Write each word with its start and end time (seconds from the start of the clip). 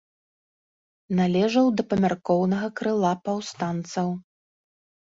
Належаў 1.19 1.69
да 1.77 1.87
памяркоўнага 1.93 2.67
крыла 2.83 3.15
паўстанцаў. 3.25 4.09